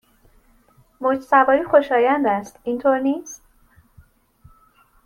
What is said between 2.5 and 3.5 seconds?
اینطور نیست؟